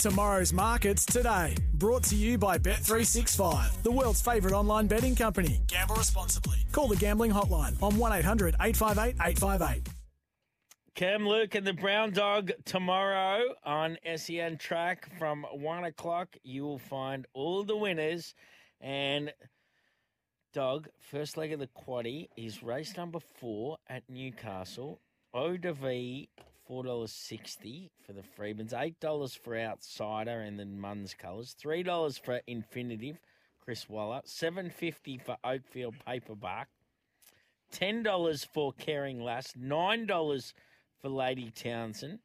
Tomorrow's 0.00 0.54
markets 0.54 1.04
today. 1.04 1.54
Brought 1.74 2.04
to 2.04 2.16
you 2.16 2.38
by 2.38 2.56
Bet365, 2.56 3.82
the 3.82 3.92
world's 3.92 4.22
favourite 4.22 4.54
online 4.54 4.86
betting 4.86 5.14
company. 5.14 5.60
Gamble 5.66 5.94
responsibly. 5.94 6.56
Call 6.72 6.88
the 6.88 6.96
gambling 6.96 7.30
hotline 7.30 7.80
on 7.82 7.98
1 7.98 8.12
800 8.14 8.54
858 8.58 9.16
858. 9.22 9.88
Cam 10.94 11.28
Luke 11.28 11.54
and 11.54 11.66
the 11.66 11.74
Brown 11.74 12.12
Dog 12.12 12.50
tomorrow 12.64 13.42
on 13.62 13.98
SEN 14.16 14.56
track 14.56 15.06
from 15.18 15.44
one 15.52 15.84
o'clock. 15.84 16.34
You 16.42 16.64
will 16.64 16.78
find 16.78 17.26
all 17.34 17.62
the 17.62 17.76
winners. 17.76 18.34
And 18.80 19.34
Dog, 20.54 20.88
first 20.98 21.36
leg 21.36 21.52
of 21.52 21.60
the 21.60 21.68
quaddy 21.68 22.28
is 22.38 22.62
race 22.62 22.96
number 22.96 23.20
four 23.20 23.76
at 23.86 24.02
Newcastle. 24.08 24.98
O 25.32 25.56
to 25.56 25.72
V, 25.72 26.28
four 26.66 26.82
dollars 26.82 27.12
sixty 27.12 27.90
for 28.04 28.12
the 28.12 28.22
Freemans, 28.22 28.72
eight 28.72 28.98
dollars 29.00 29.34
for 29.34 29.56
Outsider 29.56 30.40
and 30.40 30.58
the 30.58 30.64
Muns 30.64 31.16
colours, 31.16 31.54
three 31.58 31.82
dollars 31.82 32.18
for 32.18 32.40
Infinitive, 32.46 33.18
Chris 33.64 33.88
Waller, 33.88 34.22
seven 34.24 34.70
fifty 34.70 35.18
for 35.18 35.36
Oakfield 35.44 35.94
Paperback, 36.04 36.66
ten 37.70 38.02
dollars 38.02 38.44
for 38.44 38.72
Caring 38.72 39.22
Lass, 39.22 39.54
nine 39.56 40.06
dollars 40.06 40.52
for 41.00 41.08
Lady 41.08 41.52
Townsend. 41.54 42.18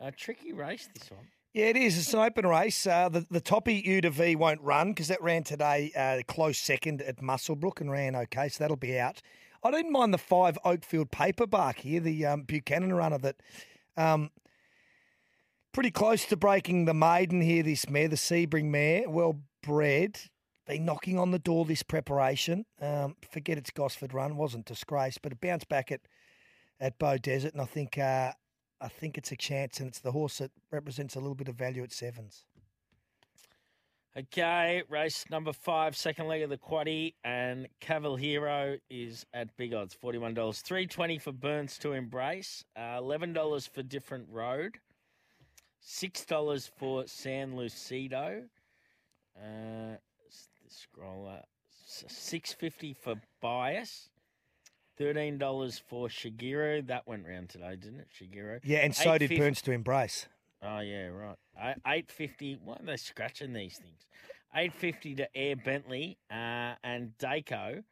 A 0.00 0.10
tricky 0.10 0.52
race 0.52 0.88
this 0.94 1.10
one. 1.10 1.26
Yeah, 1.52 1.66
it 1.66 1.76
is. 1.76 1.98
It's 1.98 2.14
an 2.14 2.20
open 2.20 2.46
race. 2.46 2.86
Uh, 2.86 3.08
the 3.08 3.26
the 3.30 3.40
toppy 3.40 3.82
U 3.84 4.00
to 4.00 4.10
V 4.10 4.36
won't 4.36 4.60
run 4.62 4.90
because 4.90 5.08
that 5.08 5.22
ran 5.22 5.42
today 5.42 5.92
uh, 5.96 6.22
close 6.32 6.56
second 6.56 7.02
at 7.02 7.18
Muswellbrook 7.18 7.80
and 7.80 7.90
ran 7.90 8.16
okay, 8.16 8.48
so 8.48 8.64
that'll 8.64 8.76
be 8.76 8.98
out. 8.98 9.20
I 9.62 9.70
didn't 9.70 9.92
mind 9.92 10.14
the 10.14 10.18
five 10.18 10.58
Oakfield 10.64 11.10
Paperback 11.10 11.80
here, 11.80 12.00
the 12.00 12.26
um, 12.26 12.42
Buchanan 12.42 12.92
runner 12.92 13.18
that 13.18 13.36
um, 13.96 14.30
pretty 15.72 15.90
close 15.90 16.24
to 16.26 16.36
breaking 16.36 16.84
the 16.84 16.94
maiden 16.94 17.40
here. 17.40 17.62
This 17.62 17.88
mare, 17.88 18.08
the 18.08 18.16
Sebring 18.16 18.66
mare, 18.66 19.08
well 19.08 19.40
bred, 19.62 20.20
been 20.66 20.84
knocking 20.84 21.18
on 21.18 21.32
the 21.32 21.38
door 21.38 21.64
this 21.64 21.82
preparation. 21.82 22.66
Um, 22.80 23.16
forget 23.30 23.58
its 23.58 23.70
Gosford 23.70 24.14
run, 24.14 24.36
wasn't 24.36 24.66
disgraced, 24.66 25.22
but 25.22 25.32
it 25.32 25.40
bounced 25.40 25.68
back 25.68 25.90
at 25.90 26.00
at 26.80 26.98
Beaudesert, 26.98 27.52
and 27.52 27.60
I 27.60 27.64
think 27.64 27.98
uh, 27.98 28.32
I 28.80 28.88
think 28.88 29.18
it's 29.18 29.32
a 29.32 29.36
chance, 29.36 29.80
and 29.80 29.88
it's 29.88 29.98
the 29.98 30.12
horse 30.12 30.38
that 30.38 30.52
represents 30.70 31.16
a 31.16 31.18
little 31.18 31.34
bit 31.34 31.48
of 31.48 31.56
value 31.56 31.82
at 31.82 31.92
sevens. 31.92 32.44
Okay, 34.16 34.82
race 34.88 35.24
number 35.30 35.52
five, 35.52 35.96
second 35.96 36.26
leg 36.26 36.42
of 36.42 36.50
the 36.50 36.56
quaddy, 36.56 37.14
and 37.22 37.68
Cavill 37.80 38.18
Hero 38.18 38.76
is 38.90 39.24
at 39.32 39.56
big 39.56 39.72
odds, 39.72 39.94
forty-one 39.94 40.34
dollars, 40.34 40.60
three 40.60 40.86
twenty 40.86 41.18
for 41.18 41.30
Burns 41.30 41.78
to 41.78 41.92
embrace, 41.92 42.64
uh, 42.76 42.96
eleven 42.98 43.32
dollars 43.32 43.66
for 43.66 43.82
Different 43.82 44.26
Road, 44.28 44.78
six 45.80 46.24
dollars 46.24 46.68
for 46.78 47.06
San 47.06 47.52
Lucido, 47.52 48.44
uh, 49.36 49.96
scroller, 50.68 51.42
six 51.86 52.52
fifty 52.52 52.94
for 52.94 53.14
Bias, 53.40 54.08
thirteen 54.96 55.38
dollars 55.38 55.80
for 55.86 56.08
Shigeru. 56.08 56.84
That 56.88 57.06
went 57.06 57.24
round 57.24 57.50
today, 57.50 57.76
didn't 57.76 58.00
it, 58.00 58.08
Shigeru? 58.18 58.58
Yeah, 58.64 58.78
and 58.78 58.96
so 58.96 59.16
did 59.16 59.38
Burns 59.38 59.62
to 59.62 59.70
embrace. 59.70 60.26
Oh 60.60 60.80
yeah, 60.80 61.06
right. 61.06 61.36
Eight 61.86 62.10
fifty. 62.10 62.58
Why 62.62 62.74
are 62.74 62.84
they 62.84 62.96
scratching 62.96 63.52
these 63.52 63.78
things? 63.78 64.06
Eight 64.54 64.72
fifty 64.72 65.14
to 65.16 65.36
Air 65.36 65.56
Bentley, 65.56 66.18
uh, 66.30 66.74
and 66.82 67.12
Daco 67.18 67.82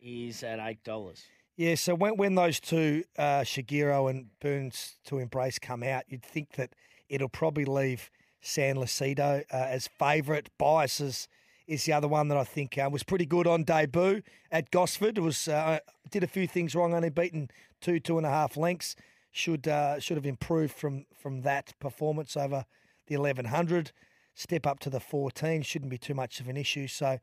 is 0.00 0.42
at 0.42 0.58
eight 0.58 0.82
dollars. 0.82 1.24
Yeah, 1.56 1.74
so 1.74 1.94
when 1.94 2.16
when 2.16 2.34
those 2.34 2.58
two, 2.58 3.04
uh, 3.18 3.40
Shigeru 3.40 4.08
and 4.10 4.26
Burns 4.40 4.96
to 5.04 5.18
embrace, 5.18 5.58
come 5.58 5.82
out, 5.82 6.04
you'd 6.08 6.24
think 6.24 6.52
that 6.52 6.74
it'll 7.08 7.28
probably 7.28 7.66
leave 7.66 8.10
San 8.40 8.76
Lucido 8.76 9.42
uh, 9.52 9.56
as 9.56 9.88
favourite. 9.98 10.48
Biases 10.58 11.28
is 11.66 11.84
the 11.84 11.92
other 11.92 12.08
one 12.08 12.28
that 12.28 12.38
I 12.38 12.44
think 12.44 12.78
uh, 12.78 12.88
was 12.90 13.02
pretty 13.02 13.26
good 13.26 13.46
on 13.46 13.64
debut 13.64 14.22
at 14.50 14.70
Gosford. 14.70 15.18
It 15.18 15.20
was 15.20 15.46
uh, 15.46 15.78
did 16.10 16.24
a 16.24 16.26
few 16.26 16.46
things 16.46 16.74
wrong, 16.74 16.94
only 16.94 17.10
beaten 17.10 17.50
two 17.80 18.00
two 18.00 18.16
and 18.16 18.26
a 18.26 18.30
half 18.30 18.56
lengths. 18.56 18.96
Should 19.30 19.68
uh, 19.68 20.00
should 20.00 20.16
have 20.16 20.26
improved 20.26 20.74
from 20.74 21.04
from 21.16 21.42
that 21.42 21.74
performance 21.78 22.36
over 22.36 22.64
the 23.12 23.18
eleven 23.18 23.44
hundred. 23.46 23.92
Step 24.34 24.66
up 24.66 24.80
to 24.80 24.90
the 24.90 25.00
fourteen 25.00 25.62
shouldn't 25.62 25.90
be 25.90 25.98
too 25.98 26.14
much 26.14 26.40
of 26.40 26.48
an 26.48 26.56
issue. 26.56 26.88
So 26.88 27.18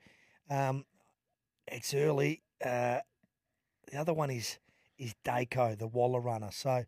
um, 0.50 0.86
it's 1.68 1.94
early. 1.94 2.44
Uh, 2.64 3.00
the 3.92 3.98
other 3.98 4.14
one 4.14 4.30
is 4.30 4.60
is 5.00 5.16
Daco, 5.26 5.78
the 5.78 5.88
Waller 5.88 6.20
runner. 6.20 6.50
So 6.52 6.84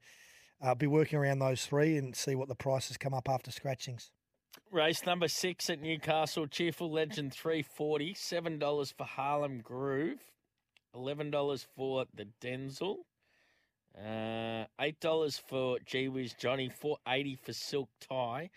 I'll 0.61 0.75
be 0.75 0.87
working 0.87 1.17
around 1.17 1.39
those 1.39 1.65
three 1.65 1.97
and 1.97 2.15
see 2.15 2.35
what 2.35 2.47
the 2.47 2.55
prices 2.55 2.97
come 2.97 3.15
up 3.15 3.27
after 3.27 3.51
scratchings. 3.51 4.11
Race 4.69 5.05
number 5.05 5.27
six 5.27 5.69
at 5.69 5.81
Newcastle. 5.81 6.45
Cheerful 6.45 6.91
Legend 6.91 7.33
three 7.33 7.63
forty. 7.63 8.13
Seven 8.13 8.59
dollars 8.59 8.93
for 8.95 9.05
Harlem 9.05 9.61
Groove. 9.61 10.19
Eleven 10.93 11.31
dollars 11.31 11.65
for 11.75 12.05
the 12.13 12.27
Denzel. 12.39 12.97
Uh, 13.97 14.65
Eight 14.79 14.99
dollars 14.99 15.41
for 15.49 15.79
Gee 15.85 16.09
Johnny. 16.37 16.69
Four 16.69 16.97
eighty 17.07 17.35
for 17.35 17.53
Silk 17.53 17.89
Tie. 17.99 18.51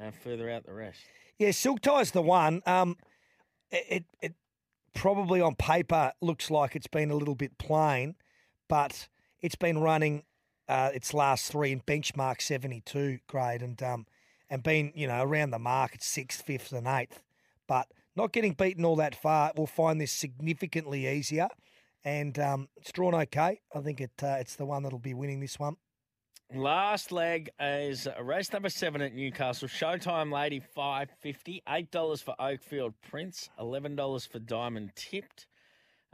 Uh, 0.00 0.10
further 0.10 0.50
out 0.50 0.64
the 0.64 0.72
rest. 0.72 1.00
Yeah, 1.38 1.50
Silk 1.50 1.80
Tie's 1.80 2.12
the 2.12 2.22
one. 2.22 2.62
Um, 2.66 2.96
it, 3.70 4.04
it 4.20 4.34
probably 4.94 5.40
on 5.40 5.54
paper 5.54 6.12
looks 6.20 6.50
like 6.50 6.76
it's 6.76 6.86
been 6.86 7.10
a 7.10 7.16
little 7.16 7.34
bit 7.34 7.58
plain, 7.58 8.14
but 8.68 9.08
it's 9.40 9.54
been 9.54 9.78
running 9.78 10.24
uh, 10.68 10.90
its 10.94 11.12
last 11.12 11.50
three 11.50 11.72
in 11.72 11.80
benchmark 11.80 12.40
seventy 12.40 12.80
two 12.80 13.18
grade 13.26 13.62
and 13.62 13.82
um 13.82 14.06
and 14.48 14.62
been 14.62 14.92
you 14.94 15.06
know 15.06 15.22
around 15.22 15.50
the 15.50 15.58
mark 15.58 15.94
at 15.94 16.02
sixth, 16.02 16.42
fifth, 16.42 16.72
and 16.72 16.86
eighth, 16.86 17.22
but 17.66 17.88
not 18.14 18.32
getting 18.32 18.52
beaten 18.52 18.84
all 18.84 18.96
that 18.96 19.14
far. 19.14 19.52
We'll 19.56 19.66
find 19.66 20.00
this 20.00 20.12
significantly 20.12 21.08
easier, 21.08 21.48
and 22.04 22.38
um, 22.38 22.68
it's 22.76 22.92
drawn 22.92 23.14
okay. 23.14 23.60
I 23.74 23.80
think 23.80 24.00
it 24.00 24.12
uh, 24.22 24.36
it's 24.38 24.56
the 24.56 24.66
one 24.66 24.82
that'll 24.82 24.98
be 24.98 25.14
winning 25.14 25.40
this 25.40 25.58
one. 25.58 25.76
Last 26.54 27.12
leg 27.12 27.50
is 27.58 28.06
race 28.20 28.52
number 28.52 28.68
seven 28.68 29.00
at 29.00 29.14
Newcastle. 29.14 29.68
Showtime 29.68 30.30
Lady 30.30 30.60
five 30.60 31.08
fifty. 31.20 31.62
Eight 31.68 31.90
dollars 31.90 32.20
for 32.20 32.34
Oakfield 32.38 32.92
Prince. 33.10 33.48
Eleven 33.58 33.96
dollars 33.96 34.26
for 34.26 34.38
Diamond 34.38 34.90
Tipped. 34.94 35.46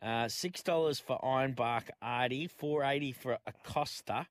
Uh, 0.01 0.29
Six 0.29 0.63
dollars 0.63 1.01
for 1.01 1.19
Ironbark 1.25 1.89
Artie. 2.01 2.47
Four 2.47 2.85
eighty 2.85 3.11
for 3.11 3.39
Acosta. 3.47 4.27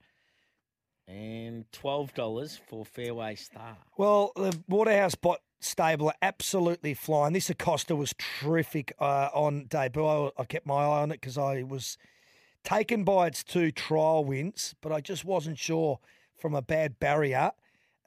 And 1.10 1.66
twelve 1.74 2.14
dollars 2.14 2.60
for 2.68 2.86
Fairway 2.86 3.36
Star. 3.36 3.78
Well, 3.98 4.32
the 4.36 4.58
Waterhouse 4.70 5.16
Bott 5.16 5.42
stable 5.60 6.08
are 6.08 6.16
absolutely 6.22 6.94
flying. 6.94 7.34
This 7.34 7.50
Acosta 7.50 7.96
was 7.96 8.14
terrific 8.18 8.94
uh, 9.00 9.30
on 9.34 9.66
debut. 9.68 10.06
I, 10.06 10.30
I 10.38 10.46
kept 10.46 10.66
my 10.66 10.84
eye 10.84 11.02
on 11.02 11.12
it 11.12 11.20
because 11.20 11.38
I 11.38 11.64
was 11.64 11.98
taken 12.68 13.06
by 13.06 13.28
its 13.28 13.46
two 13.46 13.72
trial 13.72 14.26
wins, 14.26 14.76
but 14.82 14.92
I 14.92 15.00
just 15.00 15.24
wasn't 15.24 15.58
sure 15.58 16.00
from 16.38 16.54
a 16.54 16.62
bad 16.62 17.00
barrier 17.00 17.52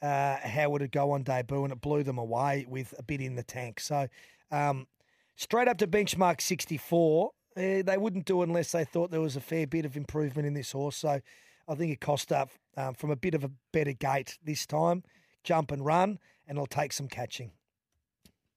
uh, 0.02 0.36
how 0.36 0.68
would 0.68 0.82
it 0.82 0.92
go 0.92 1.12
on 1.12 1.22
debut, 1.22 1.64
and 1.64 1.72
it 1.72 1.80
blew 1.80 2.02
them 2.02 2.18
away 2.18 2.66
with 2.68 2.94
a 2.98 3.02
bit 3.02 3.22
in 3.22 3.36
the 3.36 3.42
tank. 3.42 3.80
So 3.80 4.06
um, 4.50 4.86
straight 5.34 5.66
up 5.66 5.78
to 5.78 5.86
benchmark 5.86 6.42
64. 6.42 7.30
eh, 7.56 7.82
they 7.82 7.96
wouldn't 7.96 8.26
do 8.26 8.42
unless 8.42 8.72
they 8.72 8.84
thought 8.84 9.10
there 9.10 9.22
was 9.22 9.34
a 9.34 9.40
fair 9.40 9.66
bit 9.66 9.86
of 9.86 9.96
improvement 9.96 10.46
in 10.46 10.52
this 10.52 10.72
horse. 10.72 10.96
So 10.96 11.20
I 11.66 11.74
think 11.74 11.92
it 11.92 12.00
cost 12.02 12.30
up 12.30 12.50
um, 12.76 12.92
from 12.92 13.10
a 13.10 13.16
bit 13.16 13.34
of 13.34 13.44
a 13.44 13.50
better 13.72 13.94
gate 13.94 14.38
this 14.44 14.66
time, 14.66 15.04
jump 15.42 15.72
and 15.72 15.86
run, 15.86 16.18
and 16.46 16.58
it'll 16.58 16.66
take 16.66 16.92
some 16.92 17.08
catching. 17.08 17.52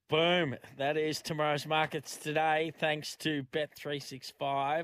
Boom. 0.09 0.55
That 0.77 0.97
is 0.97 1.21
tomorrow's 1.21 1.65
markets 1.65 2.17
today. 2.17 2.73
Thanks 2.77 3.15
to 3.17 3.43
Bet365. 3.53 4.81